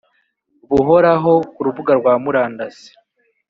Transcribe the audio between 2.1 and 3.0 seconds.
murandasi